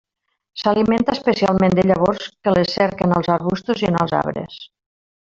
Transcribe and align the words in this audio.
S'alimenta 0.59 1.13
especialment 1.17 1.75
de 1.79 1.85
llavors 1.91 2.31
que 2.47 2.53
les 2.59 2.73
cerca 2.79 3.07
en 3.09 3.15
els 3.19 3.31
arbustos 3.37 3.85
i 3.85 3.89
en 3.91 3.99
els 4.05 4.17
arbres. 4.23 4.57